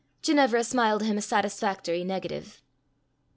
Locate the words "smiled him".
0.63-1.15